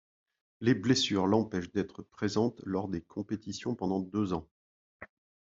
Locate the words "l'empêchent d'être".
1.27-2.01